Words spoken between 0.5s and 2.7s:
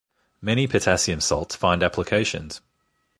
potassium salts find applications.